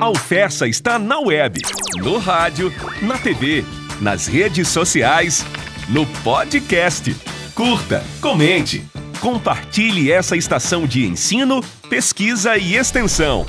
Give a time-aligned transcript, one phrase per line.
[0.00, 1.60] A Alfessa está na web,
[1.96, 3.64] no rádio, na TV,
[4.00, 5.44] nas redes sociais,
[5.88, 7.14] no podcast.
[7.54, 8.84] Curta, comente,
[9.20, 13.44] compartilhe essa estação de ensino, pesquisa e extensão.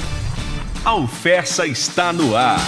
[0.84, 2.60] A Alfessa está no ar.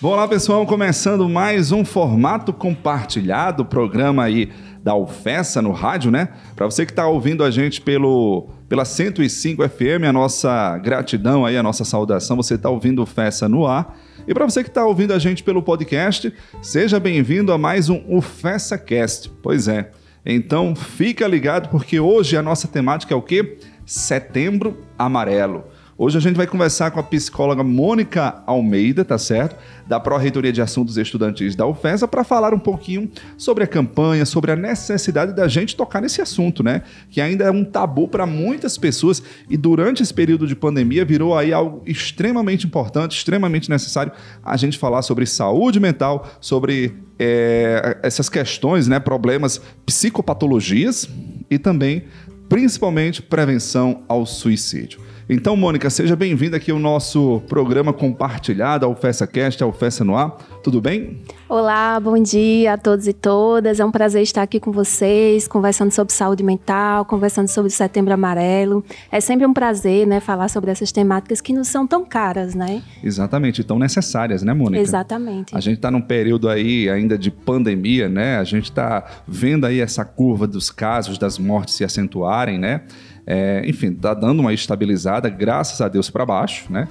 [0.00, 4.52] Olá pessoal, começando mais um formato compartilhado, programa aí
[4.86, 6.28] da Alfessa no rádio, né?
[6.54, 11.56] Para você que está ouvindo a gente pelo pela 105 FM, a nossa gratidão aí,
[11.56, 13.98] a nossa saudação, você está ouvindo o no ar.
[14.28, 18.00] E para você que está ouvindo a gente pelo podcast, seja bem-vindo a mais um
[18.06, 19.28] o Fessa Cast.
[19.42, 19.90] Pois é.
[20.24, 23.58] Então, fica ligado porque hoje a nossa temática é o quê?
[23.84, 25.64] Setembro Amarelo.
[25.98, 29.56] Hoje a gente vai conversar com a psicóloga Mônica Almeida, tá certo?
[29.86, 34.52] Da Pró-Reitoria de Assuntos Estudantis da UFESA, para falar um pouquinho sobre a campanha, sobre
[34.52, 36.82] a necessidade da gente tocar nesse assunto, né?
[37.08, 41.34] Que ainda é um tabu para muitas pessoas e durante esse período de pandemia virou
[41.36, 44.12] aí algo extremamente importante, extremamente necessário
[44.44, 49.00] a gente falar sobre saúde mental, sobre é, essas questões, né?
[49.00, 51.08] Problemas, psicopatologias
[51.50, 52.04] e também,
[52.50, 55.06] principalmente, prevenção ao suicídio.
[55.28, 60.36] Então, Mônica, seja bem-vinda aqui ao nosso programa compartilhado, ao FessaCast, ao Festa no Ar.
[60.62, 61.20] Tudo bem?
[61.48, 63.80] Olá, bom dia a todos e todas.
[63.80, 68.14] É um prazer estar aqui com vocês, conversando sobre saúde mental, conversando sobre o Setembro
[68.14, 68.84] Amarelo.
[69.10, 72.80] É sempre um prazer, né, falar sobre essas temáticas que não são tão caras, né?
[73.02, 74.80] Exatamente, tão necessárias, né, Mônica?
[74.80, 75.56] Exatamente.
[75.56, 78.38] A gente está num período aí ainda de pandemia, né?
[78.38, 82.82] A gente está vendo aí essa curva dos casos, das mortes se acentuarem, né?
[83.26, 86.86] É, enfim, tá dando uma estabilizada, graças a Deus, para baixo, né?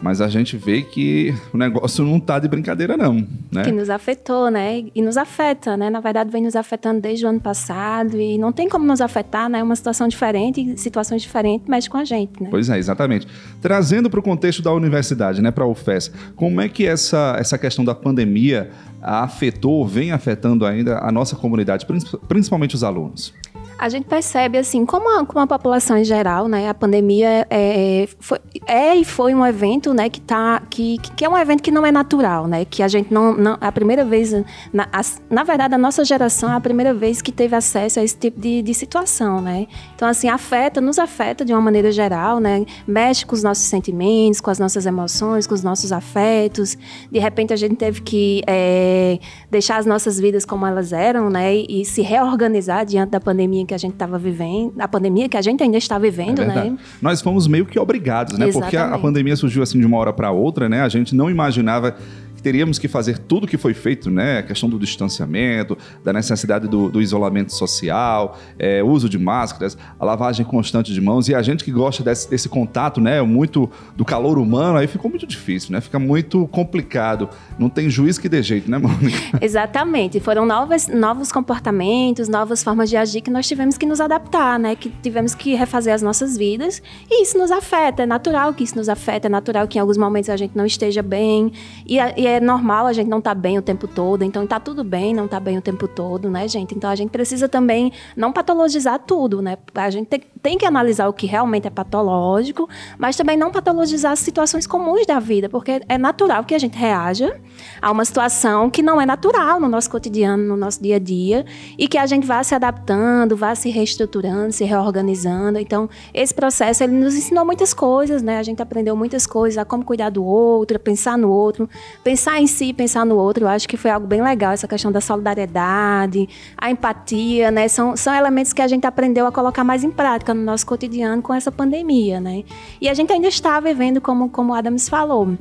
[0.00, 3.26] Mas a gente vê que o negócio não tá de brincadeira, não.
[3.50, 3.64] Né?
[3.64, 4.84] Que nos afetou, né?
[4.94, 5.90] E nos afeta, né?
[5.90, 9.48] Na verdade, vem nos afetando desde o ano passado e não tem como nos afetar,
[9.48, 9.60] né?
[9.60, 12.48] Uma situação diferente, situações diferentes mexe com a gente, né?
[12.48, 13.26] Pois é, exatamente.
[13.60, 17.58] Trazendo para o contexto da universidade, né, para a UFES, como é que essa, essa
[17.58, 18.70] questão da pandemia
[19.02, 21.84] afetou, vem afetando ainda a nossa comunidade,
[22.28, 23.34] principalmente os alunos?
[23.78, 28.02] A gente percebe, assim, como a, como a população em geral, né, a pandemia é,
[28.02, 31.62] é foi, é e foi um evento, né, que, tá, que, que é um evento
[31.62, 34.32] que não é natural, né, que a gente não, não a primeira vez,
[34.72, 35.00] na, a,
[35.30, 38.40] na verdade, a nossa geração é a primeira vez que teve acesso a esse tipo
[38.40, 39.68] de, de situação, né.
[39.94, 44.40] Então, assim, afeta, nos afeta de uma maneira geral, né, mexe com os nossos sentimentos,
[44.40, 46.76] com as nossas emoções, com os nossos afetos.
[47.12, 51.54] De repente, a gente teve que é, deixar as nossas vidas como elas eram, né,
[51.54, 55.36] e, e se reorganizar diante da pandemia que a gente estava vivendo, a pandemia que
[55.36, 56.78] a gente ainda está vivendo, é né?
[57.00, 58.48] Nós fomos meio que obrigados, né?
[58.48, 58.76] Exatamente.
[58.76, 60.80] Porque a, a pandemia surgiu assim de uma hora para outra, né?
[60.80, 61.94] A gente não imaginava
[62.42, 64.38] teríamos que fazer tudo que foi feito, né?
[64.38, 70.04] A questão do distanciamento, da necessidade do, do isolamento social, é, uso de máscaras, a
[70.04, 71.28] lavagem constante de mãos.
[71.28, 73.20] E a gente que gosta desse, desse contato, né?
[73.22, 75.80] Muito do calor humano, aí ficou muito difícil, né?
[75.80, 77.28] Fica muito complicado.
[77.58, 79.18] Não tem juiz que dê jeito, né, Mônica?
[79.40, 80.20] Exatamente.
[80.20, 84.76] Foram novas, novos comportamentos, novas formas de agir que nós tivemos que nos adaptar, né?
[84.76, 86.82] Que tivemos que refazer as nossas vidas.
[87.10, 88.02] E isso nos afeta.
[88.02, 89.26] É natural que isso nos afeta.
[89.26, 91.52] É natural que em alguns momentos a gente não esteja bem.
[91.86, 94.60] E, e é normal a gente não estar tá bem o tempo todo, então tá
[94.60, 96.74] tudo bem não tá bem o tempo todo, né, gente?
[96.74, 99.58] Então a gente precisa também não patologizar tudo, né?
[99.74, 102.68] A gente tem, tem que analisar o que realmente é patológico,
[102.98, 106.76] mas também não patologizar as situações comuns da vida, porque é natural que a gente
[106.76, 107.38] reaja
[107.80, 111.44] a uma situação que não é natural no nosso cotidiano, no nosso dia a dia,
[111.76, 115.58] e que a gente vá se adaptando, vá se reestruturando, se reorganizando.
[115.58, 118.38] Então, esse processo ele nos ensinou muitas coisas, né?
[118.38, 121.68] A gente aprendeu muitas coisas, a como cuidar do outro, a pensar no outro,
[122.04, 124.66] pensar pensar em si, pensar no outro, eu acho que foi algo bem legal, essa
[124.66, 127.68] questão da solidariedade, a empatia, né?
[127.68, 131.22] São, são elementos que a gente aprendeu a colocar mais em prática no nosso cotidiano
[131.22, 132.42] com essa pandemia, né?
[132.80, 135.36] E a gente ainda está vivendo, como, como o Adams falou,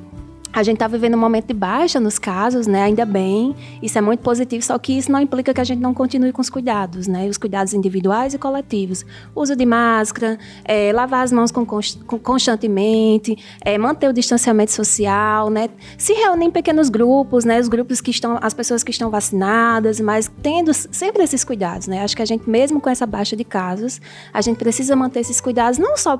[0.54, 2.84] a gente está vivendo um momento de baixa nos casos, né?
[2.84, 5.94] Ainda bem, isso é muito positivo, só que isso não implica que a gente não
[5.94, 7.28] continue com os cuidados, né?
[7.28, 9.06] Os cuidados individuais e coletivos.
[9.36, 11.80] Uso de máscara, é, lavar as mãos com, com,
[12.20, 15.70] constantemente, é, manter o distanciamento social, né?
[15.98, 17.60] Se reunir em pequenos grupos, né?
[17.60, 22.04] Os grupos que estão, as pessoas que estão vacinadas, mas tendo sempre esses cuidados, né?
[22.04, 24.02] Acho que a gente, mesmo com essa baixa de casos,
[24.34, 26.18] a gente precisa manter esses cuidados, não só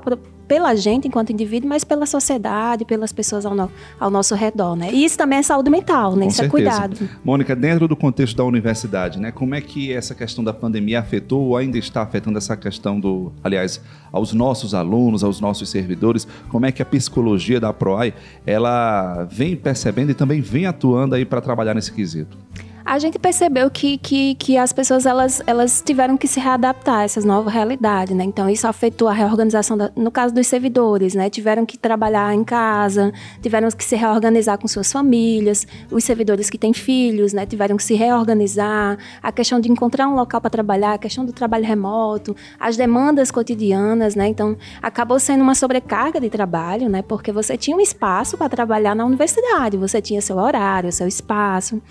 [0.48, 4.88] pela gente enquanto indivíduo, mas pela sociedade, pelas pessoas ao, no, ao nosso redor, né?
[4.90, 6.22] E isso também é saúde mental, né?
[6.22, 6.68] Com isso é certeza.
[6.68, 7.10] é cuidado.
[7.22, 9.30] Mônica, dentro do contexto da universidade, né?
[9.30, 13.30] Como é que essa questão da pandemia afetou ou ainda está afetando essa questão do,
[13.44, 13.80] aliás,
[14.10, 16.26] aos nossos alunos, aos nossos servidores?
[16.48, 18.14] Como é que a psicologia da PROAI,
[18.46, 22.38] ela vem percebendo e também vem atuando aí para trabalhar nesse quesito?
[22.88, 27.02] A gente percebeu que, que, que as pessoas elas, elas tiveram que se readaptar a
[27.02, 28.24] essas novas realidades, né?
[28.24, 31.28] Então isso afetou a reorganização, da, no caso dos servidores, né?
[31.28, 33.12] Tiveram que trabalhar em casa,
[33.42, 37.44] tiveram que se reorganizar com suas famílias, os servidores que têm filhos, né?
[37.44, 41.32] Tiveram que se reorganizar, a questão de encontrar um local para trabalhar, a questão do
[41.32, 44.28] trabalho remoto, as demandas cotidianas, né?
[44.28, 47.02] Então acabou sendo uma sobrecarga de trabalho, né?
[47.02, 51.82] Porque você tinha um espaço para trabalhar na universidade, você tinha seu horário, seu espaço.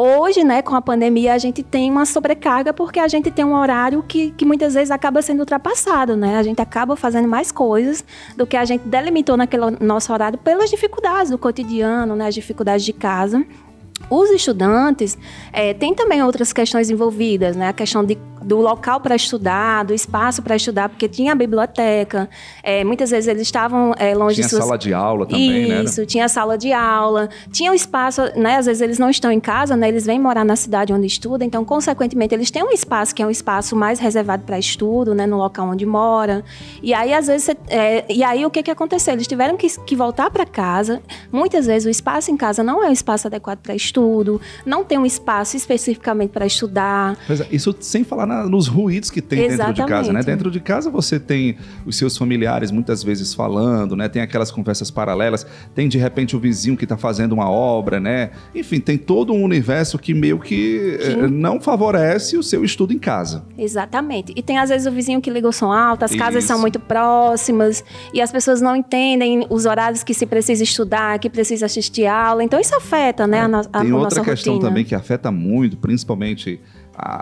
[0.00, 3.52] Hoje, né, com a pandemia, a gente tem uma sobrecarga porque a gente tem um
[3.52, 6.36] horário que, que muitas vezes acaba sendo ultrapassado, né?
[6.36, 8.04] A gente acaba fazendo mais coisas
[8.36, 12.86] do que a gente delimitou naquele nosso horário pelas dificuldades do cotidiano, né, as dificuldades
[12.86, 13.44] de casa.
[14.08, 15.18] Os estudantes
[15.52, 17.66] é, têm também outras questões envolvidas, né?
[17.66, 22.28] A questão de do local para estudar, do espaço para estudar, porque tinha a biblioteca.
[22.62, 24.64] É, muitas vezes eles estavam é, longe tinha de suas...
[24.64, 25.82] sala de aula também, Isso, né?
[25.84, 28.56] Isso, tinha sala de aula, tinha o um espaço, né?
[28.56, 29.88] Às vezes eles não estão em casa, né?
[29.88, 33.26] Eles vêm morar na cidade onde estudam, então, consequentemente, eles têm um espaço que é
[33.26, 35.26] um espaço mais reservado para estudo, né?
[35.26, 36.44] No local onde mora.
[36.82, 39.14] E aí, às vezes, é, e aí o que que aconteceu?
[39.14, 41.02] Eles tiveram que, que voltar para casa.
[41.32, 44.98] Muitas vezes o espaço em casa não é um espaço adequado para estudo, não tem
[44.98, 47.16] um espaço especificamente para estudar.
[47.28, 49.76] Mas isso sem falar na, nos ruídos que tem Exatamente.
[49.76, 50.22] dentro de casa, né?
[50.22, 54.08] Dentro de casa você tem os seus familiares muitas vezes falando, né?
[54.08, 58.30] Tem aquelas conversas paralelas, tem de repente o vizinho que está fazendo uma obra, né?
[58.54, 62.98] Enfim, tem todo um universo que meio que eh, não favorece o seu estudo em
[62.98, 63.44] casa.
[63.56, 64.32] Exatamente.
[64.36, 66.48] E tem às vezes o vizinho que liga o som alto, as casas Isso.
[66.48, 67.82] são muito próximas
[68.12, 72.44] e as pessoas não entendem os horários que se precisa estudar, que precisa assistir aula.
[72.44, 74.70] Então isso afeta, né, a, no, a Tem outra nossa questão rotina.
[74.70, 76.60] também que afeta muito, principalmente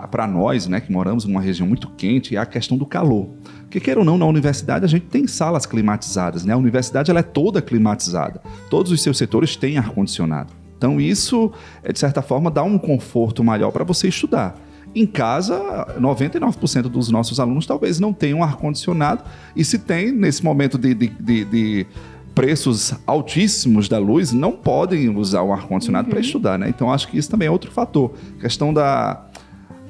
[0.09, 3.29] para nós, né, que moramos numa região muito quente, é a questão do calor.
[3.61, 6.53] Porque queira ou não, na universidade a gente tem salas climatizadas, né?
[6.53, 8.41] A universidade ela é toda climatizada.
[8.69, 10.53] Todos os seus setores têm ar condicionado.
[10.77, 11.51] Então isso,
[11.83, 14.55] é, de certa forma, dá um conforto maior para você estudar.
[14.95, 15.59] Em casa,
[15.99, 19.23] 99% dos nossos alunos talvez não tenham ar condicionado
[19.55, 21.87] e se tem nesse momento de, de, de, de
[22.33, 26.69] preços altíssimos da luz, não podem usar o ar condicionado para estudar, né?
[26.69, 28.13] Então acho que isso também é outro fator.
[28.39, 29.25] Questão da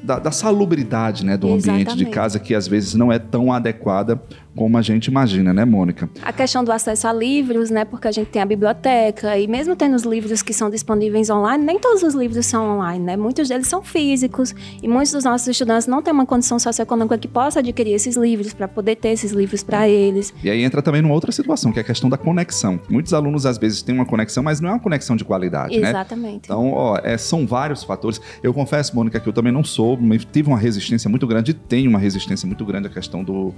[0.03, 2.11] da, da, salubridade né, do ambiente de Exatamente.
[2.11, 4.21] casa, que às vezes não é tão adequada
[4.57, 6.09] como a gente imagina, né, Mônica?
[6.23, 7.85] A questão do acesso a livros, né?
[7.85, 11.63] Porque a gente tem a biblioteca e mesmo tendo os livros que são disponíveis online,
[11.63, 13.15] nem todos os livros são online, né?
[13.15, 17.27] Muitos deles são físicos e muitos dos nossos estudantes não têm uma condição socioeconômica que
[17.27, 20.33] possa adquirir esses livros para poder ter esses livros para eles.
[20.43, 22.79] E aí entra também numa outra situação, que é a questão da conexão.
[22.89, 25.89] Muitos alunos às vezes têm uma conexão, mas não é uma conexão de qualidade, né?
[25.89, 26.41] Exatamente.
[26.45, 28.19] Então, ó, é, são vários fatores.
[28.41, 29.99] Eu confesso, Mônica, que eu também não sou,
[30.31, 33.53] tive uma resistência muito grande e tenho uma resistência muito grande à questão do,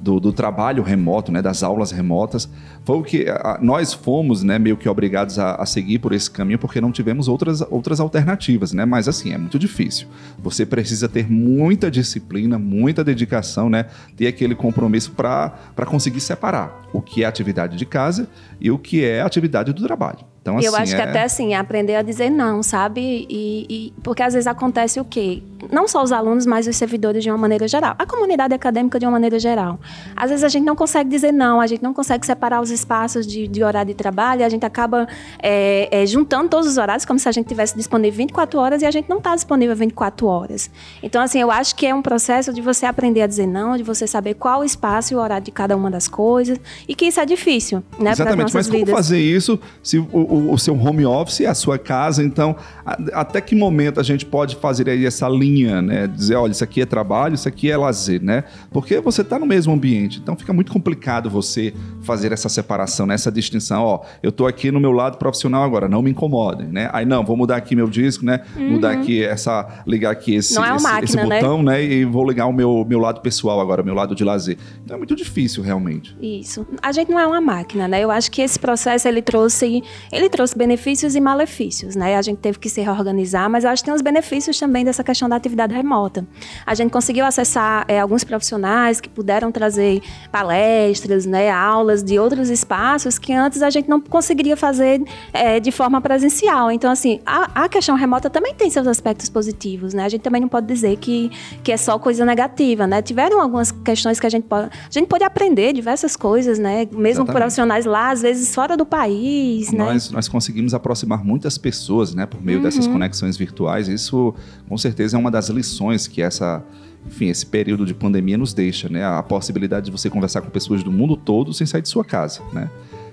[0.00, 2.48] do, do, trabalho remoto, né, das aulas remotas,
[2.84, 6.30] foi o que a, nós fomos, né, meio que obrigados a, a, seguir por esse
[6.30, 8.84] caminho porque não tivemos outras, outras alternativas, né?
[8.84, 10.08] Mas assim é muito difícil.
[10.38, 13.86] Você precisa ter muita disciplina, muita dedicação, né?
[14.16, 18.28] Ter aquele compromisso para conseguir separar o que é atividade de casa
[18.60, 20.35] e o que é atividade do trabalho.
[20.46, 20.96] Então, assim, eu acho é...
[20.96, 23.26] que até assim, aprender a dizer não, sabe?
[23.28, 25.42] E, e, porque às vezes acontece o quê?
[25.72, 27.96] Não só os alunos, mas os servidores de uma maneira geral.
[27.98, 29.80] A comunidade acadêmica de uma maneira geral.
[30.14, 33.26] Às vezes a gente não consegue dizer não, a gente não consegue separar os espaços
[33.26, 35.08] de, de horário de trabalho, a gente acaba
[35.42, 38.86] é, é, juntando todos os horários como se a gente tivesse disponível 24 horas e
[38.86, 40.70] a gente não está disponível 24 horas.
[41.02, 43.82] Então, assim, eu acho que é um processo de você aprender a dizer não, de
[43.82, 47.06] você saber qual o espaço e o horário de cada uma das coisas e que
[47.06, 48.12] isso é difícil, né?
[48.12, 48.94] Exatamente, mas como vidas.
[48.94, 52.22] fazer isso se o, o, o, seu home office é a sua casa?
[52.22, 56.06] Então, a, até que momento a gente pode fazer aí essa linha, né?
[56.06, 58.44] Dizer, olha, isso aqui é trabalho, isso aqui é lazer, né?
[58.70, 63.14] Porque você está no mesmo ambiente, então fica muito complicado você fazer essa separação, né?
[63.14, 63.82] essa distinção.
[63.82, 66.88] Ó, eu estou aqui no meu lado profissional agora, não me incomodem, né?
[66.92, 68.42] Aí não, vou mudar aqui meu disco, né?
[68.56, 68.72] Uhum.
[68.72, 71.72] Mudar aqui essa, ligar aqui esse, é esse, máquina, esse botão, né?
[71.72, 71.84] né?
[71.84, 74.56] E vou ligar o meu, meu lado pessoal agora, meu lado de lazer.
[74.84, 76.16] Então é muito difícil realmente.
[76.20, 76.66] Isso.
[76.82, 78.02] A gente não é uma máquina, né?
[78.02, 82.16] Eu acho que esse processo ele trouxe, ele trouxe benefícios e malefícios, né?
[82.16, 85.02] A gente teve que se reorganizar, mas eu acho que tem os benefícios também dessa
[85.02, 86.26] questão da atividade remota.
[86.64, 92.50] A gente conseguiu acessar é, alguns profissionais que puderam trazer palestras, né, aulas de outros
[92.50, 95.02] espaços que antes a gente não conseguiria fazer
[95.32, 96.70] é, de forma presencial.
[96.70, 100.04] Então, assim, a, a, questão remota também tem seus aspectos positivos, né?
[100.04, 101.30] A gente também não pode dizer que,
[101.62, 103.02] que é só coisa negativa, né?
[103.02, 106.86] Tiveram algumas questões que a gente pode, a gente pode aprender diversas coisas, né?
[106.92, 107.32] Mesmo Exatamente.
[107.32, 109.96] profissionais lá, às vezes fora do país, né?
[110.16, 112.64] Nós, conseguimos aproximar muitas pessoas, né, por meio uhum.
[112.64, 113.86] dessas conexões virtuais.
[113.86, 114.34] Isso,
[114.66, 116.64] com certeza, é uma das lições que essa
[117.06, 119.04] enfim, esse período de pandemia nos deixa, né?
[119.04, 122.40] A possibilidade de você conversar com pessoas do mundo todo sem sair de sua casa,
[122.52, 122.68] né?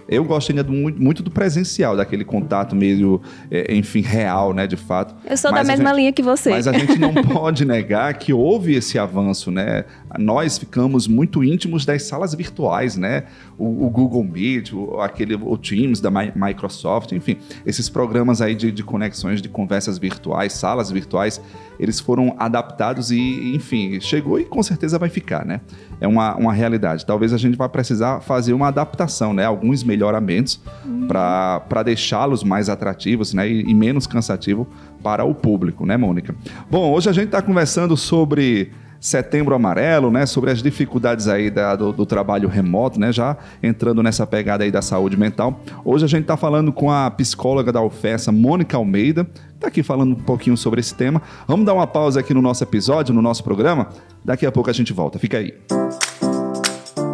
[0.07, 4.75] Eu gosto ainda do, muito do presencial, daquele contato meio, é, enfim, real, né, de
[4.75, 5.15] fato.
[5.25, 6.49] Eu sou mas da mesma gente, linha que você.
[6.49, 9.85] Mas a gente não pode negar que houve esse avanço, né?
[10.17, 13.23] Nós ficamos muito íntimos das salas virtuais, né?
[13.57, 18.71] O, o Google Meet, o, aquele, o Teams da Microsoft, enfim, esses programas aí de,
[18.71, 21.41] de conexões, de conversas virtuais, salas virtuais,
[21.79, 25.61] eles foram adaptados e, enfim, chegou e com certeza vai ficar, né?
[25.99, 27.05] É uma, uma realidade.
[27.05, 29.45] Talvez a gente vá precisar fazer uma adaptação, né?
[29.45, 31.07] Alguns melhoramentos uhum.
[31.07, 33.49] para deixá-los mais atrativos, né?
[33.49, 34.67] E, e menos cansativo
[35.01, 36.33] para o público, né, Mônica?
[36.69, 38.71] Bom, hoje a gente está conversando sobre
[39.03, 44.01] Setembro Amarelo, né, sobre as dificuldades aí da, do, do, trabalho remoto, né, já entrando
[44.01, 45.59] nessa pegada aí da saúde mental.
[45.83, 50.13] Hoje a gente está falando com a psicóloga da UFESA, Mônica Almeida, está aqui falando
[50.13, 51.21] um pouquinho sobre esse tema.
[51.45, 53.89] Vamos dar uma pausa aqui no nosso episódio, no nosso programa.
[54.23, 55.19] Daqui a pouco a gente volta.
[55.19, 55.53] Fica aí.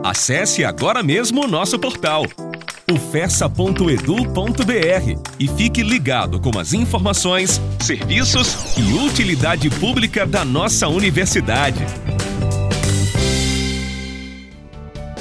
[0.03, 2.23] Acesse agora mesmo o nosso portal
[2.91, 11.85] ufessa.edu.br e fique ligado com as informações, serviços e utilidade pública da nossa universidade.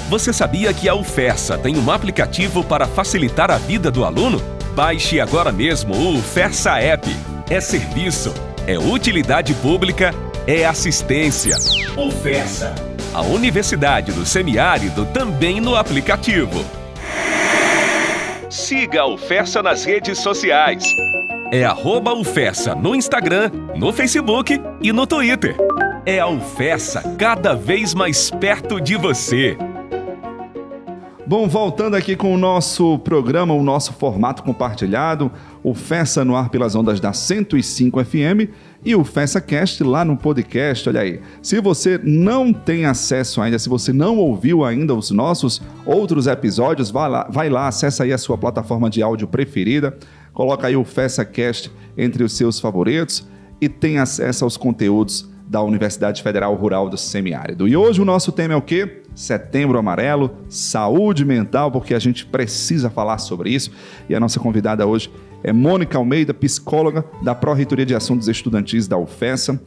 [0.09, 4.41] Você sabia que a UFESA tem um aplicativo para facilitar a vida do aluno?
[4.75, 7.07] Baixe agora mesmo o UFESA App.
[7.47, 8.33] É serviço,
[8.65, 10.11] é utilidade pública,
[10.47, 11.55] é assistência.
[11.95, 12.73] UFESA,
[13.13, 16.65] a Universidade do Semiárido também no aplicativo.
[18.49, 20.83] Siga a UFESA nas redes sociais.
[21.51, 25.55] É arroba UFESA no Instagram, no Facebook e no Twitter.
[26.03, 29.55] É a UFESA cada vez mais perto de você.
[31.29, 35.31] Bom, voltando aqui com o nosso programa, o nosso formato compartilhado,
[35.61, 38.49] o Festa no ar pelas ondas da 105 FM
[38.83, 40.89] e o FessaCast lá no podcast.
[40.89, 45.61] Olha aí, se você não tem acesso ainda, se você não ouviu ainda os nossos
[45.85, 49.95] outros episódios, vai lá, vai lá acessa aí a sua plataforma de áudio preferida,
[50.33, 53.23] coloca aí o FessaCast entre os seus favoritos
[53.61, 57.67] e tem acesso aos conteúdos da Universidade Federal Rural do Semiárido.
[57.67, 59.03] E hoje o nosso tema é o quê?
[59.19, 63.69] Setembro Amarelo, saúde mental, porque a gente precisa falar sobre isso.
[64.07, 65.11] E a nossa convidada hoje
[65.43, 69.61] é Mônica Almeida, psicóloga da Pró-Reitoria de Assuntos Estudantis da UFESA.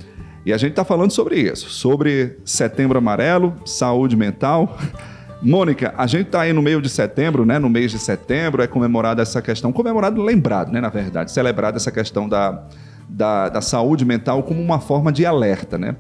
[0.47, 4.79] E a gente está falando sobre isso, sobre Setembro Amarelo, saúde mental.
[5.43, 7.59] Mônica, a gente está aí no meio de setembro, né?
[7.59, 10.81] No mês de setembro é comemorada essa questão, comemorado, lembrado, né?
[10.81, 12.69] Na verdade, celebrada essa questão da,
[13.07, 15.95] da, da saúde mental como uma forma de alerta, né?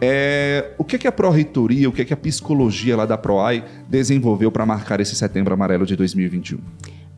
[0.00, 4.50] É, o que, que a Pró-Reitoria, o que, que a psicologia lá da PROAI desenvolveu
[4.50, 6.58] para marcar esse setembro amarelo de 2021?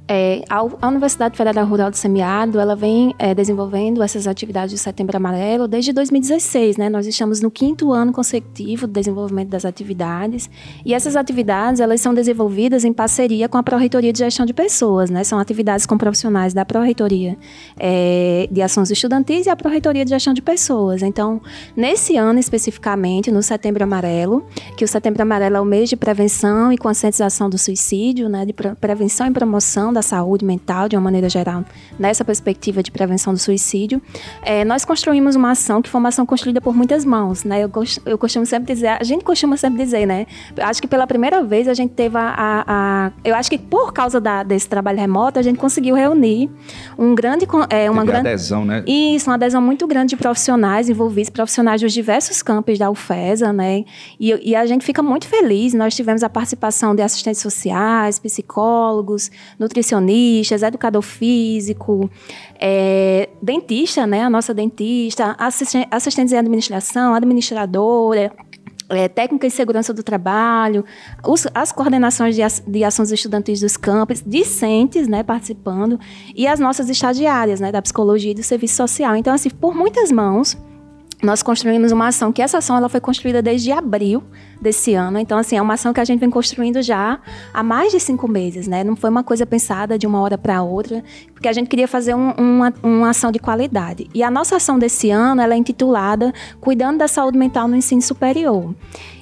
[0.08, 5.16] É, a, Universidade Federal Rural do Semiárido, ela vem é, desenvolvendo essas atividades de Setembro
[5.16, 6.88] Amarelo desde 2016, né?
[6.88, 10.48] Nós estamos no quinto ano consecutivo do desenvolvimento das atividades
[10.84, 15.10] e essas atividades, elas são desenvolvidas em parceria com a Pró-Reitoria de Gestão de Pessoas,
[15.10, 15.24] né?
[15.24, 17.36] São atividades com profissionais da Pró-Reitoria
[17.76, 21.02] é, de Ações Estudantis e a Pró-Reitoria de Gestão de Pessoas.
[21.02, 21.40] Então,
[21.76, 24.46] nesse ano especificamente, no Setembro Amarelo,
[24.76, 28.46] que o Setembro Amarelo é o mês de prevenção e conscientização do suicídio, né?
[28.46, 31.64] De prevenção e promoção da saúde mental, de uma maneira geral,
[31.98, 34.00] nessa perspectiva de prevenção do suicídio,
[34.42, 37.64] é, nós construímos uma ação que foi uma ação construída por muitas mãos, né?
[37.64, 37.70] Eu,
[38.04, 40.26] eu costumo sempre dizer, a gente costuma sempre dizer, né?
[40.58, 43.92] Acho que pela primeira vez a gente teve a, a, a eu acho que por
[43.92, 46.50] causa da, desse trabalho remoto a gente conseguiu reunir
[46.98, 48.84] um grande, é, uma grande adesão, né?
[48.86, 53.84] Isso, uma adesão muito grande de profissionais envolvidos, profissionais dos diversos campos da UFESA, né?
[54.20, 55.72] E, e a gente fica muito feliz.
[55.72, 62.10] Nós tivemos a participação de assistentes sociais, psicólogos, nutricionistas nutricionistas, educador físico,
[62.58, 64.22] é, dentista, né?
[64.22, 68.32] A nossa dentista, assistentes em administração, administradora,
[68.88, 70.84] é, técnica de segurança do trabalho,
[71.26, 75.98] os, as coordenações de, de, ações estudantis dos campos, discentes, né, participando,
[76.34, 79.16] e as nossas estagiárias, né, da psicologia e do serviço social.
[79.16, 80.56] Então, assim, por muitas mãos,
[81.26, 84.22] nós construímos uma ação, que essa ação ela foi construída desde abril
[84.60, 85.18] desse ano.
[85.18, 87.18] Então, assim, é uma ação que a gente vem construindo já
[87.52, 88.84] há mais de cinco meses, né?
[88.84, 91.02] Não foi uma coisa pensada de uma hora para outra,
[91.34, 94.08] porque a gente queria fazer um, uma, uma ação de qualidade.
[94.14, 98.00] E a nossa ação desse ano, ela é intitulada Cuidando da Saúde Mental no Ensino
[98.00, 98.72] Superior.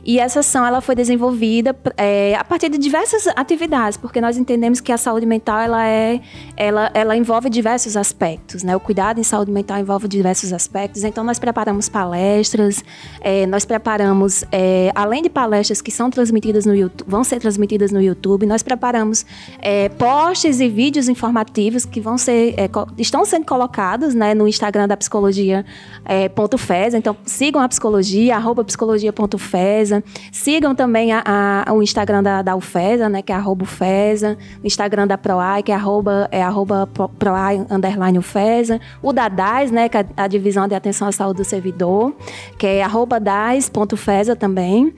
[0.05, 4.81] E essa ação ela foi desenvolvida é, a partir de diversas atividades, porque nós entendemos
[4.81, 6.21] que a saúde mental ela é,
[6.57, 8.77] ela, ela envolve diversos aspectos, né?
[8.77, 11.05] O cuidado em saúde mental envolve diversos aspectos.
[11.05, 12.85] Então nós preparamos palestras,
[13.21, 17.91] é, nós preparamos é, além de palestras que são transmitidas no YouTube, vão ser transmitidas
[17.91, 19.25] no YouTube, nós preparamos
[19.61, 22.69] é, posts e vídeos informativos que vão ser é,
[22.99, 25.65] estão sendo colocados, né, no Instagram da psicologia
[26.05, 26.59] é, ponto
[26.97, 29.39] então sigam a psicologia arroba psicologia ponto
[29.95, 30.05] UFESA.
[30.33, 31.23] Sigam também a,
[31.67, 34.37] a, o Instagram da, da UFESA, né, que é arroba UFESA.
[34.63, 38.81] O Instagram da PROAI, que é arroba, é arroba PROAI underline UFESA.
[39.03, 42.15] O da DAS, né, que é a Divisão de Atenção à Saúde do Servidor,
[42.59, 44.95] que é arroba DAS.FESA também.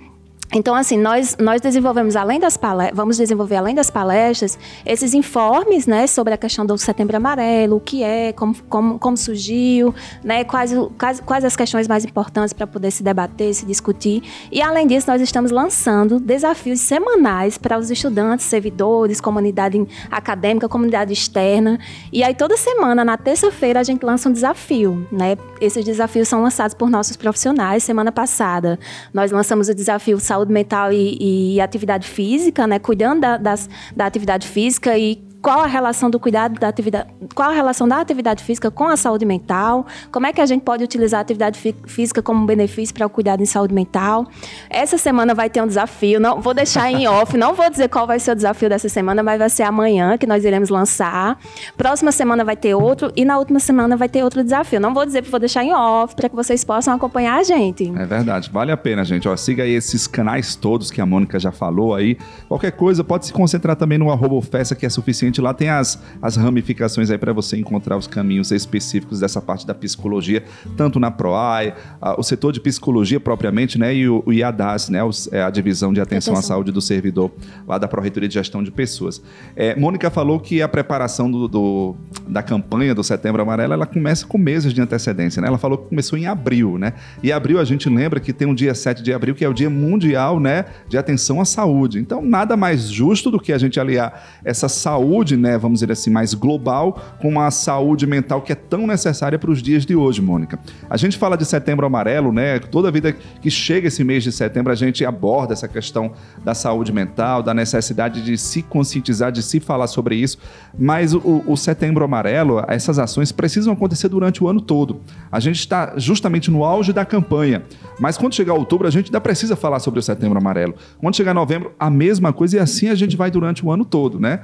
[0.53, 5.87] Então, assim, nós, nós desenvolvemos, além das palestras, vamos desenvolver, além das palestras, esses informes,
[5.87, 10.45] né, sobre a questão do Setembro Amarelo, o que é, como, como, como surgiu, né,
[10.45, 14.23] quais, quais, quais as questões mais importantes para poder se debater, se discutir.
[14.51, 21.13] E, além disso, nós estamos lançando desafios semanais para os estudantes, servidores, comunidade acadêmica, comunidade
[21.13, 21.79] externa.
[22.13, 25.37] E aí, toda semana, na terça-feira, a gente lança um desafio, né?
[25.61, 27.83] Esses desafios são lançados por nossos profissionais.
[27.83, 28.79] Semana passada,
[29.13, 32.79] nós lançamos o desafio saúde mental e, e atividade física, né?
[32.79, 37.51] Cuidando da, das, da atividade física e qual a relação do cuidado da atividade, qual
[37.51, 40.83] a relação da atividade física com a saúde mental, como é que a gente pode
[40.83, 44.27] utilizar a atividade física como um benefício para o cuidado em saúde mental.
[44.69, 48.09] Essa semana vai ter um desafio, não vou deixar em off, não vou dizer qual
[48.09, 51.39] vai ser o desafio dessa semana, mas vai ser amanhã que nós iremos lançar.
[51.77, 54.81] Próxima semana vai ter outro e na última semana vai ter outro desafio.
[54.81, 57.93] Não vou dizer, vou deixar em off para que vocês possam acompanhar a gente.
[57.97, 59.29] É verdade, vale a pena, gente.
[59.29, 62.19] Ó, siga aí esses canais todos que a Mônica já falou aí.
[62.49, 66.03] Qualquer coisa pode se concentrar também no arroba festa que é suficiente lá tem as,
[66.21, 70.45] as ramificações aí para você encontrar os caminhos específicos dessa parte da psicologia,
[70.77, 75.03] tanto na PROAI, a, o setor de psicologia propriamente, né, e o, o IADAS, né,
[75.03, 77.31] os, é a divisão de atenção, atenção, à saúde do servidor
[77.67, 79.23] lá da Pró-Reitoria de Gestão de Pessoas.
[79.55, 84.27] É, Mônica falou que a preparação do, do, da campanha do Setembro Amarelo, ela começa
[84.27, 85.49] com meses de antecedência, né?
[85.49, 86.93] Ela falou que começou em abril, né?
[87.23, 89.55] E abril a gente lembra que tem um dia 7 de abril, que é o
[89.55, 91.99] Dia Mundial, né, de Atenção à Saúde.
[91.99, 95.93] Então, nada mais justo do que a gente aliar essa saúde saúde, né, vamos dizer
[95.93, 99.97] assim, mais global, com uma saúde mental que é tão necessária para os dias de
[99.97, 100.59] hoje, Mônica.
[100.91, 102.59] A gente fala de setembro amarelo, né?
[102.59, 106.13] Toda vida que chega esse mês de setembro, a gente aborda essa questão
[106.45, 110.39] da saúde mental, da necessidade de se conscientizar, de se falar sobre isso.
[110.79, 115.01] Mas o, o setembro amarelo, essas ações precisam acontecer durante o ano todo.
[115.33, 117.63] A gente está justamente no auge da campanha.
[117.99, 120.75] Mas quando chegar outubro, a gente ainda precisa falar sobre o setembro amarelo.
[120.99, 124.21] Quando chegar novembro, a mesma coisa e assim a gente vai durante o ano todo,
[124.21, 124.41] né?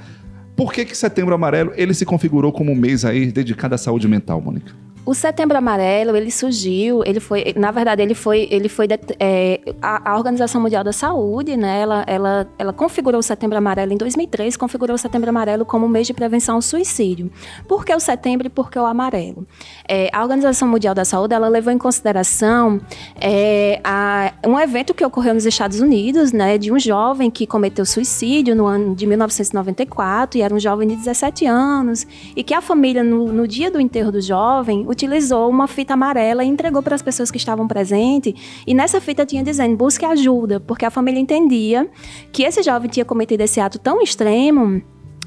[0.62, 4.06] Por que que Setembro Amarelo ele se configurou como um mês aí dedicado à saúde
[4.06, 4.72] mental, Mônica?
[5.04, 8.86] O Setembro Amarelo, ele surgiu, ele foi, na verdade, ele foi, ele foi
[9.18, 11.80] é, a, a, Organização Mundial da Saúde, né?
[11.80, 16.06] Ela, ela, ela configurou o Setembro Amarelo em 2003, configurou o Setembro Amarelo como mês
[16.06, 17.32] de prevenção ao suicídio.
[17.66, 19.44] Por que o setembro e por que o amarelo?
[19.88, 22.80] É, a Organização Mundial da Saúde, ela levou em consideração
[23.20, 26.56] é, a, um evento que ocorreu nos Estados Unidos, né?
[26.56, 30.94] De um jovem que cometeu suicídio no ano de 1994 e era um jovem de
[30.94, 35.66] 17 anos e que a família no, no dia do enterro do jovem utilizou uma
[35.66, 38.34] fita amarela e entregou para as pessoas que estavam presentes.
[38.66, 41.88] E nessa fita tinha dizendo: busque ajuda, porque a família entendia
[42.32, 44.82] que esse jovem tinha cometido esse ato tão extremo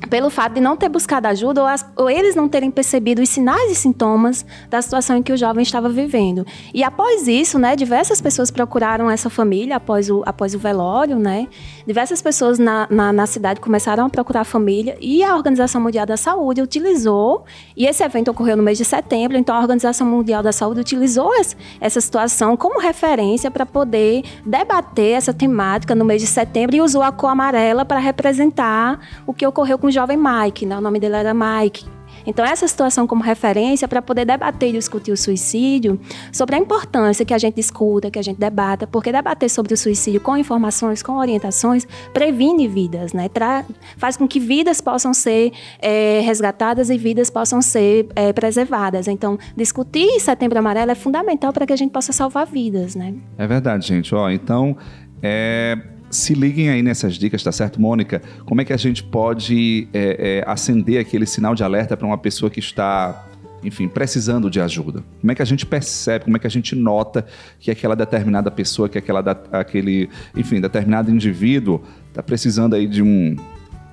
[0.10, 3.30] pelo fato de não ter buscado ajuda ou, as, ou, eles não terem percebido os
[3.30, 6.46] sinais e sintomas da situação em que o jovem estava vivendo.
[6.74, 11.48] E após isso, né, diversas pessoas procuraram essa família após o, após o velório, né?
[11.86, 16.06] Diversas pessoas na, na, na cidade começaram a procurar a família e a Organização Mundial
[16.06, 20.42] da Saúde utilizou, e esse evento ocorreu no mês de setembro, então a Organização Mundial
[20.42, 26.22] da Saúde utilizou essa, essa situação como referência para poder debater essa temática no mês
[26.22, 30.18] de setembro e usou a cor amarela para representar o que ocorreu com o jovem
[30.18, 30.78] Mike, né?
[30.78, 31.86] O nome dele era Mike.
[32.26, 36.00] Então, essa situação como referência para poder debater e discutir o suicídio,
[36.32, 39.78] sobre a importância que a gente discuta, que a gente debata, porque debater sobre o
[39.78, 43.30] suicídio com informações, com orientações, previne vidas, né?
[43.30, 43.64] Tra
[43.98, 49.08] faz com que vidas possam ser é, resgatadas e vidas possam ser é, preservadas.
[49.08, 53.14] Então, discutir Setembro Amarelo é fundamental para que a gente possa salvar vidas, né?
[53.38, 54.16] É verdade, gente.
[54.16, 54.76] Ó, então,
[55.22, 55.78] é
[56.16, 58.22] se liguem aí nessas dicas, tá certo, Mônica?
[58.46, 62.18] Como é que a gente pode é, é, acender aquele sinal de alerta para uma
[62.18, 63.28] pessoa que está,
[63.64, 65.04] enfim, precisando de ajuda?
[65.22, 67.26] Como é que a gente percebe, como é que a gente nota
[67.60, 73.36] que aquela determinada pessoa, que aquela, aquele, enfim, determinado indivíduo está precisando aí de um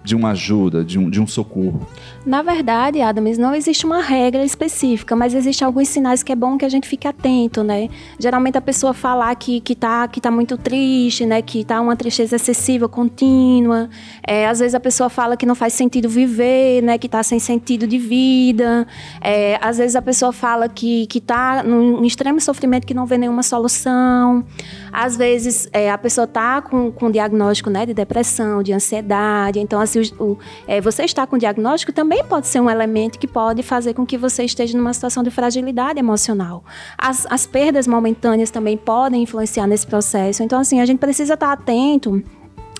[0.05, 1.87] de uma ajuda, de um, de um socorro?
[2.27, 6.57] Na verdade, Adams, não existe uma regra específica, mas existem alguns sinais que é bom
[6.57, 7.89] que a gente fique atento, né?
[8.19, 11.43] Geralmente a pessoa falar que, que, tá, que tá muito triste, né?
[11.43, 13.89] Que tá uma tristeza excessiva, contínua.
[14.27, 16.99] É, às vezes a pessoa fala que não faz sentido viver, né?
[16.99, 18.87] Que tá sem sentido de vida.
[19.21, 23.19] É, às vezes a pessoa fala que, que tá num extremo sofrimento que não vê
[23.19, 24.45] nenhuma solução.
[24.93, 29.59] Às vezes é, a pessoa tá com, com diagnóstico né, de depressão, de ansiedade.
[29.59, 33.27] Então, se o, o, é, você está com diagnóstico, também pode ser um elemento que
[33.27, 36.65] pode fazer com que você esteja numa situação de fragilidade emocional.
[36.97, 40.43] As, as perdas momentâneas também podem influenciar nesse processo.
[40.43, 42.23] Então, assim, a gente precisa estar atento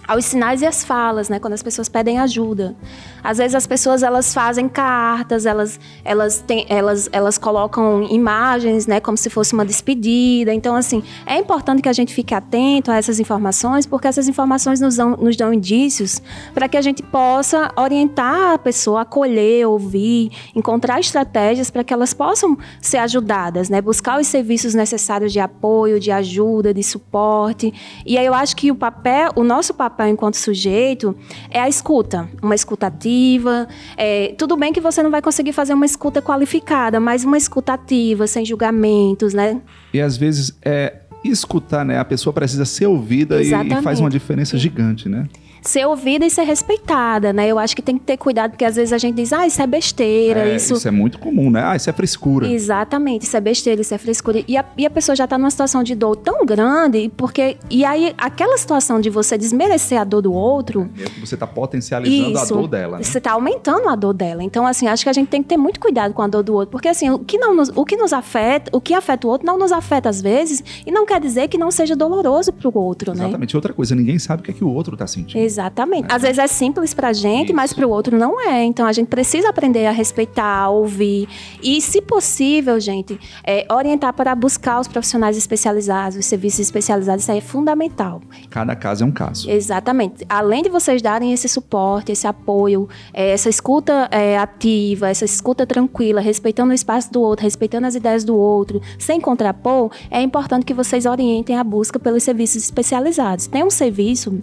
[0.07, 1.39] aos sinais e às falas, né?
[1.39, 2.75] Quando as pessoas pedem ajuda.
[3.23, 8.99] Às vezes as pessoas elas fazem cartas, elas elas têm, elas elas colocam imagens, né,
[8.99, 10.53] como se fosse uma despedida.
[10.53, 14.81] Então assim, é importante que a gente fique atento a essas informações, porque essas informações
[14.81, 16.21] nos dão, nos dão indícios
[16.53, 22.13] para que a gente possa orientar a pessoa, acolher, ouvir, encontrar estratégias para que elas
[22.13, 23.81] possam ser ajudadas, né?
[23.81, 27.73] Buscar os serviços necessários de apoio, de ajuda, de suporte.
[28.05, 31.15] E aí eu acho que o papel, o nosso papel papel enquanto sujeito
[31.51, 33.69] é a escuta, uma escuta ativa.
[33.97, 37.75] É, tudo bem que você não vai conseguir fazer uma escuta qualificada, mas uma escuta
[37.75, 39.61] ativa, sem julgamentos, né?
[39.93, 41.99] E às vezes é escutar, né?
[41.99, 45.29] A pessoa precisa ser ouvida e, e, faz uma diferença gigante, né?
[45.63, 47.47] Ser ouvida e ser respeitada, né?
[47.47, 49.63] Eu acho que tem que ter cuidado, porque às vezes a gente diz, ah, isso
[49.63, 50.49] é besteira.
[50.49, 50.75] É, isso...
[50.75, 51.63] isso é muito comum, né?
[51.65, 52.49] Ah, isso é frescura.
[52.49, 54.43] Exatamente, isso é besteira, isso é frescura.
[54.47, 57.57] E a, e a pessoa já está numa situação de dor tão grande, porque.
[57.71, 60.89] E aí, aquela situação de você desmerecer a dor do outro.
[60.99, 62.99] É você está potencializando isso, a dor dela.
[62.99, 63.05] Né?
[63.05, 64.43] Você está aumentando a dor dela.
[64.43, 66.55] Então, assim, acho que a gente tem que ter muito cuidado com a dor do
[66.55, 69.31] outro, porque assim, o que, não nos, o que nos afeta, o que afeta o
[69.31, 72.69] outro não nos afeta às vezes, e não quer dizer que não seja doloroso para
[72.69, 73.21] o outro, Exatamente.
[73.21, 73.29] né?
[73.29, 73.57] Exatamente.
[73.57, 75.39] Outra coisa, ninguém sabe o que é que o outro está sentindo.
[75.53, 76.07] Exatamente.
[76.09, 77.55] Às vezes é simples pra gente, Isso.
[77.57, 78.65] mas pro outro não é.
[78.65, 81.29] Então a gente precisa aprender a respeitar, a ouvir.
[81.63, 87.33] E, se possível, gente, é, orientar para buscar os profissionais especializados, os serviços especializados, isso
[87.33, 88.23] aí é fundamental.
[88.49, 89.51] Cada caso é um caso.
[89.51, 90.25] Exatamente.
[90.29, 95.67] Além de vocês darem esse suporte, esse apoio, é, essa escuta é, ativa, essa escuta
[95.67, 100.65] tranquila, respeitando o espaço do outro, respeitando as ideias do outro, sem contrapor, é importante
[100.65, 103.47] que vocês orientem a busca pelos serviços especializados.
[103.47, 104.43] Tem um serviço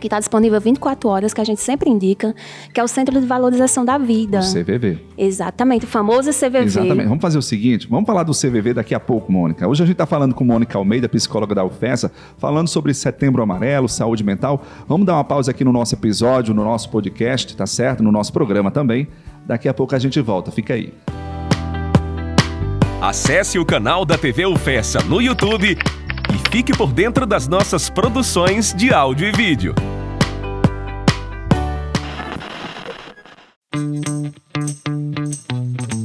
[0.00, 2.34] que está disponível 24 horas, que a gente sempre indica,
[2.72, 4.40] que é o Centro de Valorização da Vida.
[4.40, 4.98] O CVV.
[5.16, 6.64] Exatamente, o famoso CVV.
[6.64, 7.08] Exatamente.
[7.08, 9.66] Vamos fazer o seguinte, vamos falar do CVV daqui a pouco, Mônica.
[9.66, 13.88] Hoje a gente está falando com Mônica Almeida, psicóloga da UFESA, falando sobre Setembro Amarelo,
[13.88, 14.62] saúde mental.
[14.88, 18.02] Vamos dar uma pausa aqui no nosso episódio, no nosso podcast, tá certo?
[18.02, 19.08] No nosso programa também.
[19.46, 20.92] Daqui a pouco a gente volta, fica aí.
[23.00, 25.76] Acesse o canal da TV UFESA no YouTube
[26.32, 29.74] e fique por dentro das nossas produções de áudio e vídeo.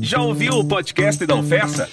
[0.02, 1.90] Já ouviu o podcast da Oferta?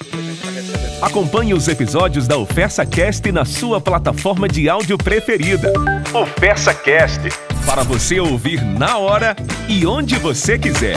[1.01, 5.73] Acompanhe os episódios da Oferta Cast na sua plataforma de áudio preferida.
[6.13, 7.21] Oferta Cast
[7.67, 9.37] para você ouvir na hora
[9.69, 10.97] e onde você quiser.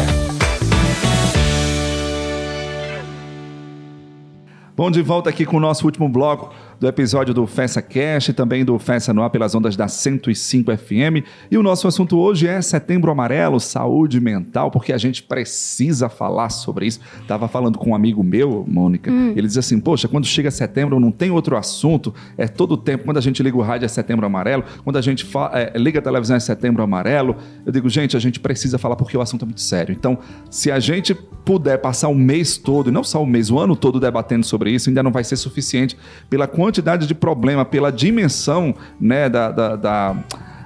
[4.77, 8.33] Bom, de volta aqui com o nosso último bloco do episódio do Festa Cash e
[8.33, 11.25] também do Festa Noir pelas ondas da 105 FM.
[11.49, 16.49] E o nosso assunto hoje é Setembro Amarelo, saúde mental, porque a gente precisa falar
[16.49, 16.99] sobre isso.
[17.27, 19.33] Tava falando com um amigo meu, Mônica, hum.
[19.35, 23.03] ele diz assim: Poxa, quando chega setembro não tem outro assunto, é todo o tempo.
[23.03, 26.03] Quando a gente liga o rádio é Setembro Amarelo, quando a gente é, liga a
[26.03, 27.35] televisão é Setembro Amarelo.
[27.65, 29.95] Eu digo, gente, a gente precisa falar porque o assunto é muito sério.
[29.97, 30.19] Então,
[30.51, 33.75] se a gente puder passar o mês todo, e não só o mês, o ano
[33.75, 35.97] todo debatendo sobre isso, ainda não vai ser suficiente
[36.29, 40.15] pela quantidade quantidade de problema, pela dimensão né, da, da, da,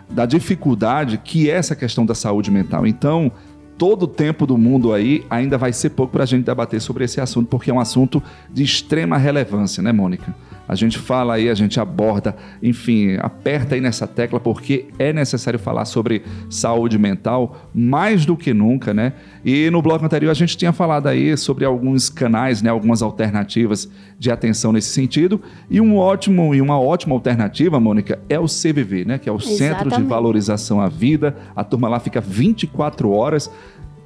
[0.10, 2.86] da dificuldade que é essa questão da saúde mental.
[2.86, 3.32] Então,
[3.78, 7.06] todo o tempo do mundo aí ainda vai ser pouco para a gente debater sobre
[7.06, 10.36] esse assunto, porque é um assunto de extrema relevância, né, Mônica?
[10.68, 15.60] A gente fala aí, a gente aborda, enfim, aperta aí nessa tecla porque é necessário
[15.60, 19.14] falar sobre saúde mental mais do que nunca, né?
[19.44, 23.90] E no bloco anterior a gente tinha falado aí sobre alguns canais, né, algumas alternativas
[24.18, 25.42] de atenção nesse sentido.
[25.70, 29.38] E um ótimo e uma ótima alternativa, Mônica, é o CVV, né, que é o
[29.38, 29.58] Exatamente.
[29.58, 31.36] Centro de Valorização à Vida.
[31.56, 33.52] A turma lá fica 24 horas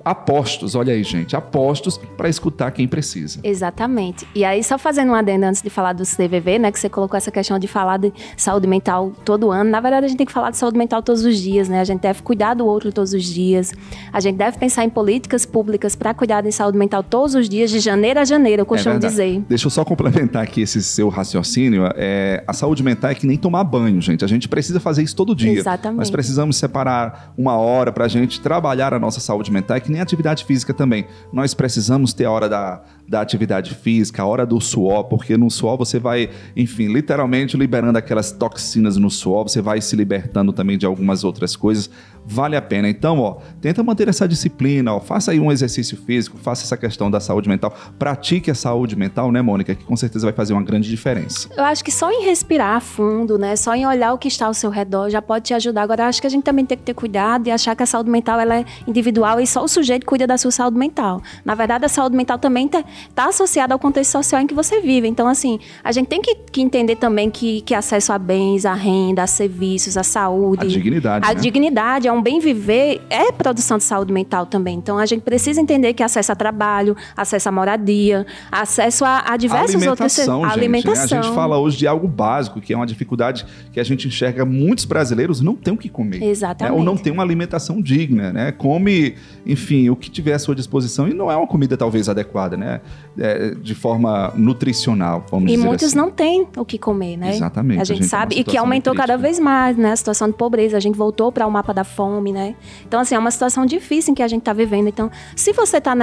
[0.06, 3.40] apostos, olha aí, gente, apostos para escutar quem precisa.
[3.44, 4.28] Exatamente.
[4.36, 7.18] E aí, só fazendo um adendo antes de falar do CVV, né, que você colocou
[7.18, 9.68] essa questão de falar de saúde mental todo ano.
[9.68, 11.80] Na verdade, a gente tem que falar de saúde mental todos os dias, né?
[11.80, 13.74] A gente deve cuidar do outro todos os dias.
[14.14, 17.72] A gente deve pensar em políticas públicas para cuidar de saúde mental todos os dias,
[17.72, 19.44] de janeiro a janeiro, eu costumo é dizer.
[19.50, 21.90] Deixa eu só complementar aqui esse seu raciocínio.
[21.96, 24.24] É, a saúde mental é que nem tomar banho, gente.
[24.24, 25.54] A gente precisa fazer isso todo dia.
[25.54, 25.98] Exatamente.
[25.98, 29.78] Nós precisamos separar uma hora para a gente trabalhar a nossa saúde mental.
[29.78, 31.08] É que nem atividade física também.
[31.32, 35.50] Nós precisamos ter a hora da, da atividade física, a hora do suor, porque no
[35.50, 40.78] suor você vai, enfim, literalmente liberando aquelas toxinas no suor, você vai se libertando também
[40.78, 41.90] de algumas outras coisas.
[42.26, 42.90] Vale a pena.
[42.90, 47.10] Então, ó, tenta manter essa disciplina, ó, faça aí um exercício físico, faça essa questão
[47.10, 50.64] da saúde mental, pratique a saúde mental, né, Mônica, que com certeza vai fazer uma
[50.64, 51.50] grande diferença.
[51.56, 54.54] Eu acho que só em respirar fundo, né, só em olhar o que está ao
[54.54, 55.84] seu redor já pode te ajudar.
[55.84, 58.10] Agora, acho que a gente também tem que ter cuidado e achar que a saúde
[58.10, 61.22] mental ela é individual e só o sujeito cuida da sua saúde mental.
[61.44, 62.84] Na verdade, a saúde mental também está
[63.14, 65.08] tá associada ao contexto social em que você vive.
[65.08, 68.74] Então, assim, a gente tem que, que entender também que, que acesso a bens, a
[68.74, 70.66] renda, a serviços, a saúde.
[70.66, 71.26] A dignidade.
[71.26, 71.40] A né?
[71.40, 74.78] dignidade, é um bem viver, é produção de saúde mental também.
[74.78, 79.38] Então, a gente precisa entender que acesso a trabalho, acesso à moradia, acesso a, a
[79.38, 80.20] diversos outros.
[80.20, 81.18] Alimentação, a gente, alimentação.
[81.18, 81.20] Né?
[81.20, 84.46] A gente fala hoje de algo básico, que é uma dificuldade que a gente enxerga.
[84.46, 86.20] Muitos brasileiros não têm o que comer.
[86.20, 86.28] Né?
[86.28, 86.78] Exatamente.
[86.78, 88.52] Ou não tem uma alimentação digna, né?
[88.52, 92.56] Come, enfim, o que tiver à sua disposição e não é uma comida talvez adequada,
[92.56, 92.82] né?
[93.18, 95.98] É, de forma nutricional, vamos e dizer muitos assim.
[95.98, 97.30] não têm o que comer, né?
[97.30, 97.82] Exatamente.
[97.82, 99.28] A gente, a gente sabe, numa e que situação aumentou cada crítica.
[99.28, 99.92] vez mais, né?
[99.92, 100.78] A situação de pobreza.
[100.78, 102.56] A gente voltou para o mapa da fome, né?
[102.88, 104.88] Então, assim, é uma situação difícil em que a gente está vivendo.
[104.88, 105.94] Então, se você está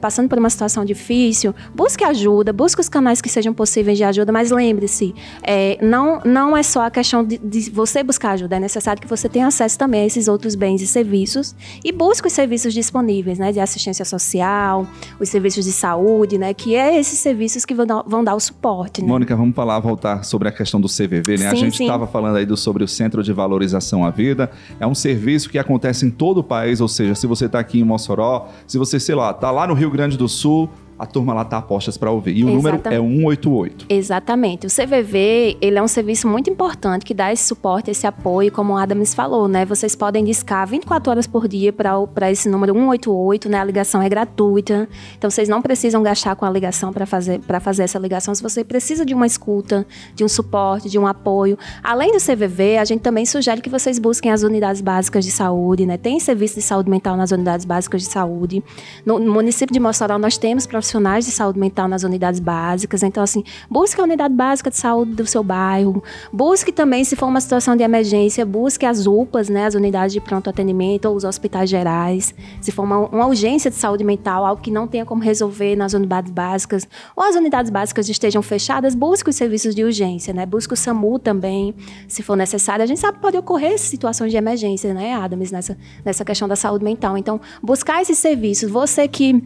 [0.00, 4.32] passando por uma situação difícil, busque ajuda, busque os canais que sejam possíveis de ajuda,
[4.32, 8.60] mas lembre-se, é, não, não é só a questão de, de você buscar ajuda, é
[8.60, 12.32] necessário que você tenha acesso também a esses outros bens e serviços e busque os
[12.32, 13.52] serviços disponíveis, né?
[13.52, 14.86] De assistência social,
[15.20, 16.52] os serviços de saúde, né?
[16.54, 19.08] Que é esses serviços que vão dar, vão dar o suporte, né?
[19.08, 21.46] Mônica, vamos falar, voltar sobre a questão do CVV, né?
[21.46, 21.84] a Sim, gente sim.
[21.84, 24.50] estava falando aí do, sobre o Centro de Valorização à Vida.
[24.80, 27.80] É um serviço que acontece em todo o país, ou seja, se você está aqui
[27.80, 31.32] em Mossoró, se você, sei lá, está lá no Rio Grande do Sul, a turma
[31.32, 32.36] lá tá a postas para ouvir.
[32.36, 33.18] E o número é Exatamente.
[33.18, 33.86] 188.
[33.88, 34.66] Exatamente.
[34.66, 38.72] O CVV, ele é um serviço muito importante que dá esse suporte, esse apoio, como
[38.72, 39.64] o Adams falou, né?
[39.64, 43.60] Vocês podem discar 24 horas por dia para esse número 188, né?
[43.60, 44.88] A ligação é gratuita.
[45.16, 48.34] Então vocês não precisam gastar com a ligação para fazer para fazer essa ligação.
[48.34, 52.78] Se você precisa de uma escuta, de um suporte, de um apoio, além do CVV,
[52.78, 55.96] a gente também sugere que vocês busquem as unidades básicas de saúde, né?
[55.96, 58.64] Tem serviço de saúde mental nas unidades básicas de saúde.
[59.06, 60.87] No, no município de Mossoró nós temos profissionais
[61.24, 63.02] de saúde mental nas unidades básicas.
[63.02, 66.02] Então, assim, busque a unidade básica de saúde do seu bairro.
[66.32, 70.20] Busque também, se for uma situação de emergência, busque as UPAs, né, as unidades de
[70.20, 72.34] pronto atendimento ou os hospitais gerais.
[72.60, 75.92] Se for uma, uma urgência de saúde mental, algo que não tenha como resolver nas
[75.92, 80.46] unidades básicas, ou as unidades básicas estejam fechadas, busque os serviços de urgência, né?
[80.46, 81.74] Busque o SAMU também,
[82.06, 82.82] se for necessário.
[82.82, 86.56] A gente sabe que pode ocorrer situações de emergência, né, Adams, nessa, nessa questão da
[86.56, 87.16] saúde mental.
[87.18, 88.70] Então, buscar esses serviços.
[88.70, 89.42] Você que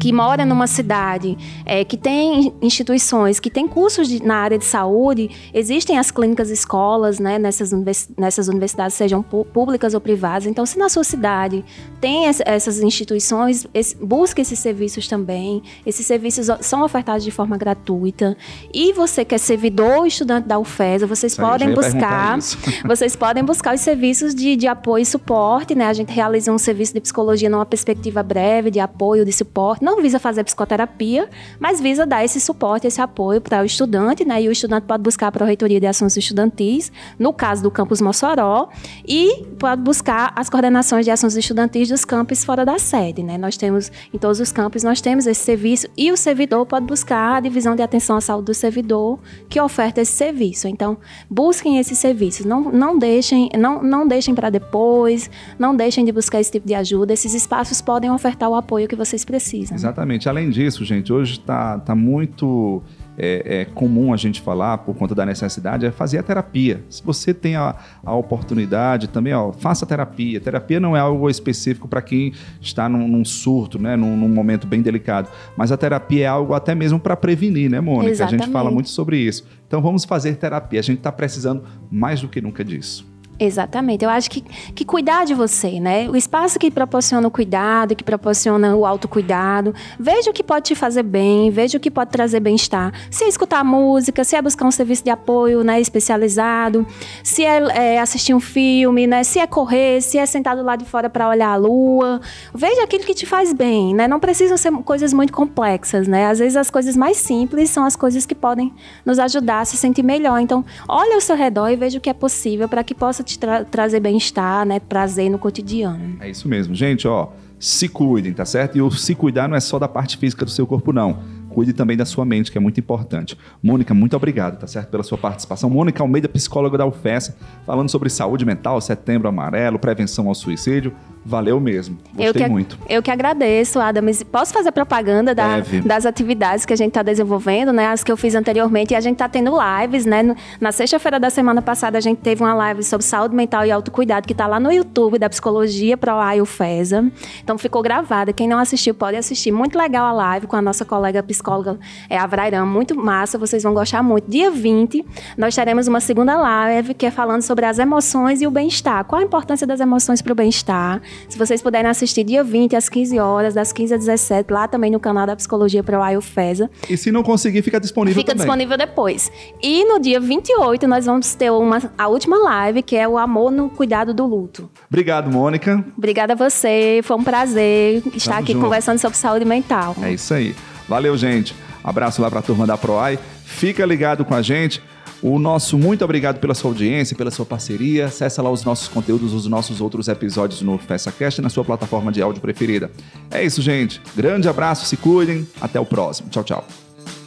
[0.00, 4.64] que mora numa cidade é, que tem instituições, que tem cursos de- na área de
[4.64, 10.46] saúde, existem as clínicas escolas, né, nessas, univers- nessas universidades, sejam públicas ou privadas.
[10.46, 11.64] Então, se na sua cidade
[12.00, 15.62] tem es- essas instituições, esse- busque esses serviços também.
[15.86, 18.36] Esses serviços são ofertados de forma gratuita.
[18.72, 22.38] E você que é servidor ou estudante da UFESA, vocês eu podem buscar
[22.86, 25.86] vocês podem buscar os serviços de, de apoio e suporte, né?
[25.86, 29.61] A gente realiza um serviço de psicologia numa perspectiva breve, de apoio, de suporte.
[29.80, 34.42] Não visa fazer psicoterapia, mas visa dar esse suporte, esse apoio para o estudante, né?
[34.42, 38.68] E o estudante pode buscar a Pró-Reitoria de Assuntos Estudantis, no caso do campus Mossoró,
[39.06, 43.38] e pode buscar as coordenações de assuntos estudantis dos campos fora da sede, né?
[43.38, 47.36] Nós temos, em todos os campos, nós temos esse serviço, e o servidor pode buscar
[47.36, 50.68] a divisão de atenção à saúde do servidor, que oferta esse serviço.
[50.68, 50.96] Então,
[51.30, 52.44] busquem esses serviços.
[52.44, 56.74] Não, não deixem, não, não deixem para depois, não deixem de buscar esse tipo de
[56.74, 57.12] ajuda.
[57.12, 59.41] Esses espaços podem ofertar o apoio que vocês precisam.
[59.74, 60.28] Exatamente.
[60.28, 62.82] Além disso, gente, hoje está tá muito
[63.16, 66.82] é, é comum a gente falar, por conta da necessidade, é fazer a terapia.
[66.88, 67.74] Se você tem a,
[68.04, 70.40] a oportunidade também, ó, faça terapia.
[70.40, 74.66] Terapia não é algo específico para quem está num, num surto, né, num, num momento
[74.66, 75.28] bem delicado.
[75.56, 78.12] Mas a terapia é algo até mesmo para prevenir, né, Mônica?
[78.12, 78.52] A gente Exatamente.
[78.52, 79.46] fala muito sobre isso.
[79.66, 80.80] Então vamos fazer terapia.
[80.80, 83.11] A gente está precisando mais do que nunca disso.
[83.44, 84.04] Exatamente.
[84.04, 86.08] Eu acho que, que cuidar de você, né?
[86.08, 89.74] O espaço que proporciona o cuidado, que proporciona o autocuidado.
[89.98, 92.92] Veja o que pode te fazer bem, veja o que pode trazer bem-estar.
[93.10, 96.86] Se é escutar música, se é buscar um serviço de apoio né, especializado,
[97.24, 99.24] se é, é, assistir um filme, né?
[99.24, 102.20] Se é correr, se é sentado lá de fora para olhar a lua.
[102.54, 104.06] Veja aquilo que te faz bem, né?
[104.06, 106.28] Não precisam ser coisas muito complexas, né?
[106.28, 108.72] Às vezes as coisas mais simples são as coisas que podem
[109.04, 110.38] nos ajudar a se sentir melhor.
[110.38, 113.31] Então, olha ao seu redor e veja o que é possível para que possa te
[113.38, 114.80] tra- trazer bem-estar, né?
[114.80, 116.16] Prazer no cotidiano.
[116.20, 116.74] É isso mesmo.
[116.74, 118.76] Gente, ó, se cuidem, tá certo?
[118.76, 121.18] E o se cuidar não é só da parte física do seu corpo, não.
[121.50, 123.36] Cuide também da sua mente, que é muito importante.
[123.62, 124.88] Mônica, muito obrigado, tá certo?
[124.88, 125.68] Pela sua participação.
[125.68, 130.94] Mônica Almeida, psicóloga da UFES, falando sobre saúde mental, setembro amarelo, prevenção ao suicídio.
[131.24, 131.96] Valeu mesmo.
[132.14, 132.78] Gostei eu que, muito.
[132.88, 134.24] Eu que agradeço, Adams.
[134.24, 137.86] Posso fazer propaganda da, das atividades que a gente está desenvolvendo, né?
[137.86, 138.92] As que eu fiz anteriormente.
[138.92, 140.34] E a gente está tendo lives, né?
[140.60, 144.26] Na sexta-feira da semana passada, a gente teve uma live sobre saúde mental e autocuidado,
[144.26, 146.12] que está lá no YouTube da Psicologia Pro
[146.44, 147.08] Fesa.
[147.42, 148.32] Então ficou gravada.
[148.32, 149.52] Quem não assistiu pode assistir.
[149.52, 151.78] Muito legal a live com a nossa colega psicóloga
[152.10, 152.66] é, Avrairam.
[152.66, 154.28] Muito massa, vocês vão gostar muito.
[154.28, 155.04] Dia 20,
[155.38, 159.04] nós teremos uma segunda live que é falando sobre as emoções e o bem-estar.
[159.04, 161.00] Qual a importância das emoções para o bem-estar?
[161.28, 164.90] Se vocês puderem assistir dia 20 às 15 horas, das 15 às 17, lá também
[164.90, 166.70] no canal da Psicologia Pro Fesa.
[166.88, 168.46] E se não conseguir, fica disponível fica também.
[168.46, 169.30] disponível depois.
[169.62, 173.50] E no dia 28 nós vamos ter uma, a última live, que é o amor
[173.50, 174.70] no cuidado do luto.
[174.88, 175.84] Obrigado, Mônica.
[175.96, 178.64] Obrigada a você, foi um prazer estar Tamo aqui junto.
[178.64, 179.96] conversando sobre saúde mental.
[180.02, 180.54] É isso aí.
[180.88, 181.54] Valeu, gente.
[181.82, 183.18] Abraço lá para a turma da Proai.
[183.44, 184.82] Fica ligado com a gente.
[185.22, 188.06] O nosso muito obrigado pela sua audiência, pela sua parceria.
[188.06, 192.20] Acesse lá os nossos conteúdos, os nossos outros episódios no FessaCast na sua plataforma de
[192.20, 192.90] áudio preferida.
[193.30, 194.00] É isso, gente.
[194.16, 195.46] Grande abraço, se cuidem.
[195.60, 196.28] Até o próximo.
[196.28, 196.66] Tchau, tchau.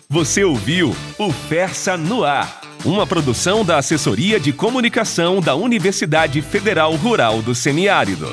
[0.09, 6.93] Você ouviu o Fersa no Ar, uma produção da Assessoria de Comunicação da Universidade Federal
[6.95, 8.27] Rural do Semiárido.